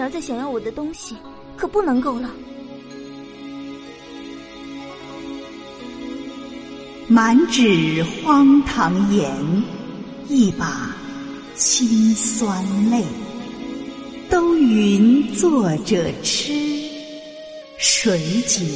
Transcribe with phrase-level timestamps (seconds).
[0.00, 1.16] 儿再想要我的东西，
[1.56, 2.30] 可不能够了。
[7.08, 9.30] 满纸荒唐言，
[10.28, 10.94] 一把
[11.54, 13.04] 辛酸泪。
[14.28, 16.52] 都云作者痴，
[17.78, 18.66] 谁解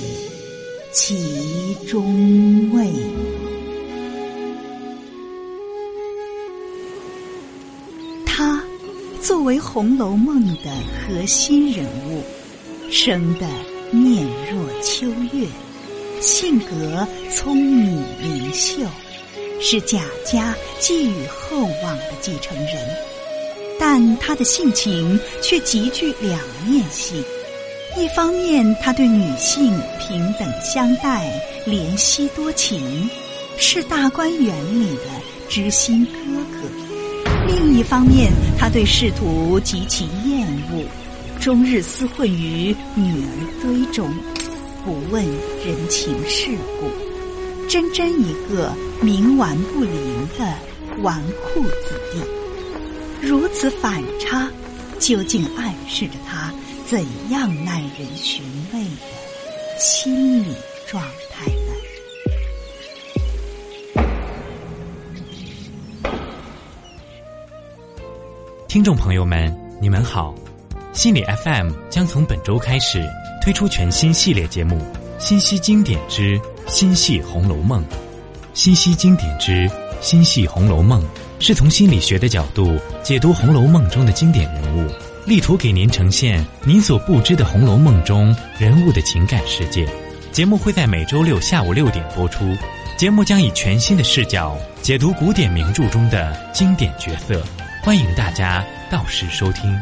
[0.93, 2.89] 其中味？
[8.25, 8.63] 他
[9.23, 10.71] 作为《红楼梦》的
[11.07, 12.23] 核心人物，
[12.91, 13.47] 生得
[13.93, 15.47] 面若秋月。
[16.21, 18.83] 性格聪明灵秀，
[19.61, 22.77] 是贾家寄予厚望的继承人，
[23.79, 27.23] 但他的性情却极具两面性。
[27.99, 31.31] 一方面，他对女性平等相待、
[31.67, 33.09] 怜惜多情，
[33.59, 35.05] 是大观园里的
[35.49, 36.19] 知心哥
[36.53, 36.69] 哥；
[37.51, 40.85] 另一方面，他对仕途极其厌恶，
[41.41, 44.09] 终日厮混于女儿堆中。
[44.85, 50.55] 不问人情世故，真真一个冥顽不灵的
[51.03, 51.23] 纨
[51.55, 52.21] 绔子弟。
[53.21, 54.49] 如此反差，
[54.99, 56.51] 究竟暗示着他
[56.87, 60.55] 怎样耐人寻味的心理
[60.87, 61.45] 状态
[68.71, 70.33] 听众朋友们，你们好，
[70.93, 73.05] 心理 FM 将从本周开始。
[73.43, 74.77] 推出全新系列节目
[75.19, 77.83] 《新析经典之心系红楼梦》，
[78.55, 79.69] 《新析经典之
[80.01, 81.03] 心系红楼梦》
[81.41, 84.89] 是从心理学的角度解读《红楼梦》中的经典人物，
[85.27, 89.85] 力图给您呈现您所不知的《红楼梦》中人物的情感世界。
[90.31, 92.45] 节目会在每周六下午六点播出。
[92.97, 97.43] 节目将以全新的视角解读古典名著中的经典角色，
[97.83, 99.81] 欢迎大家到时收听。